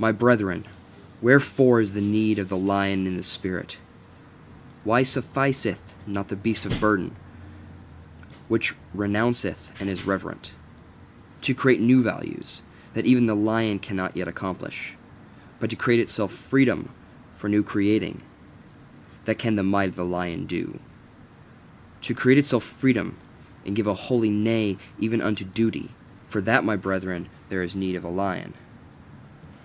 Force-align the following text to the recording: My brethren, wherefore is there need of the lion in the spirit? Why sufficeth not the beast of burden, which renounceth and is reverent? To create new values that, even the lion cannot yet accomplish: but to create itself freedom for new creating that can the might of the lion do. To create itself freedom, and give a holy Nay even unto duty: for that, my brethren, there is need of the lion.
My 0.00 0.12
brethren, 0.12 0.64
wherefore 1.20 1.80
is 1.80 1.92
there 1.92 2.00
need 2.00 2.38
of 2.38 2.48
the 2.48 2.56
lion 2.56 3.04
in 3.04 3.16
the 3.16 3.24
spirit? 3.24 3.78
Why 4.84 5.02
sufficeth 5.02 5.80
not 6.06 6.28
the 6.28 6.36
beast 6.36 6.64
of 6.64 6.78
burden, 6.78 7.16
which 8.46 8.76
renounceth 8.96 9.72
and 9.80 9.90
is 9.90 10.06
reverent? 10.06 10.52
To 11.40 11.52
create 11.52 11.80
new 11.80 12.00
values 12.04 12.62
that, 12.94 13.06
even 13.06 13.26
the 13.26 13.34
lion 13.34 13.80
cannot 13.80 14.16
yet 14.16 14.28
accomplish: 14.28 14.94
but 15.58 15.68
to 15.70 15.74
create 15.74 15.98
itself 15.98 16.32
freedom 16.32 16.90
for 17.36 17.48
new 17.48 17.64
creating 17.64 18.20
that 19.24 19.38
can 19.40 19.56
the 19.56 19.64
might 19.64 19.88
of 19.88 19.96
the 19.96 20.04
lion 20.04 20.46
do. 20.46 20.78
To 22.02 22.14
create 22.14 22.38
itself 22.38 22.62
freedom, 22.62 23.16
and 23.66 23.74
give 23.74 23.88
a 23.88 23.94
holy 23.94 24.30
Nay 24.30 24.78
even 25.00 25.20
unto 25.20 25.44
duty: 25.44 25.90
for 26.28 26.40
that, 26.42 26.62
my 26.64 26.76
brethren, 26.76 27.28
there 27.48 27.64
is 27.64 27.74
need 27.74 27.96
of 27.96 28.02
the 28.04 28.10
lion. 28.10 28.54